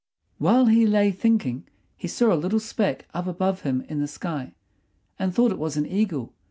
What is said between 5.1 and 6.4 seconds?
and thought it was an eagle.